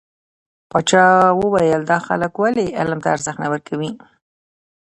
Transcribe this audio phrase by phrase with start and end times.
[0.69, 1.05] پاچا
[1.41, 3.91] وويل: دا خلک ولې علم ته ارزښت نه ورکوي.